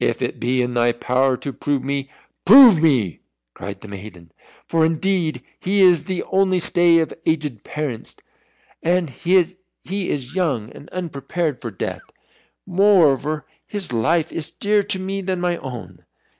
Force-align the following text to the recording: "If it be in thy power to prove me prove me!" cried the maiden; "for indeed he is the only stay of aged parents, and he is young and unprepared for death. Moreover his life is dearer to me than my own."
"If 0.00 0.22
it 0.22 0.40
be 0.40 0.60
in 0.60 0.74
thy 0.74 0.90
power 0.90 1.36
to 1.36 1.52
prove 1.52 1.84
me 1.84 2.10
prove 2.44 2.82
me!" 2.82 3.20
cried 3.54 3.80
the 3.80 3.86
maiden; 3.86 4.32
"for 4.66 4.84
indeed 4.84 5.40
he 5.60 5.82
is 5.82 6.02
the 6.06 6.24
only 6.24 6.58
stay 6.58 6.98
of 6.98 7.12
aged 7.26 7.62
parents, 7.62 8.16
and 8.82 9.08
he 9.08 9.36
is 9.36 9.58
young 10.34 10.72
and 10.72 10.88
unprepared 10.88 11.60
for 11.60 11.70
death. 11.70 12.02
Moreover 12.66 13.46
his 13.64 13.92
life 13.92 14.32
is 14.32 14.50
dearer 14.50 14.82
to 14.82 14.98
me 14.98 15.20
than 15.20 15.38
my 15.40 15.58
own." 15.58 16.06